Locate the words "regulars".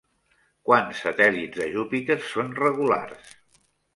2.63-3.37